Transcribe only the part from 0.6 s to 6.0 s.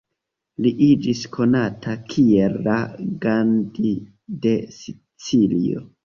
Li iĝis konata kiel la "Gandhi de Sicilio".